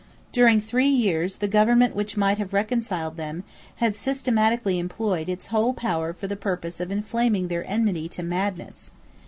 During 0.31 0.59
three 0.59 0.87
years 0.89 1.35
the 1.35 1.47
government 1.47 1.95
which 1.95 2.17
might 2.17 2.39
have 2.39 2.53
reconciled 2.53 3.17
them 3.17 3.43
had 3.75 3.95
systematically 3.95 4.79
employed 4.79 5.29
its 5.29 5.45
whole 5.53 5.75
power 5.75 6.11
for 6.11 6.25
the 6.25 6.35
purpose 6.35 6.79
of 6.79 6.91
inflaming 6.91 7.49
their 7.49 7.69
enmity 7.69 8.09
to 8.09 8.23
madness. 8.23 8.93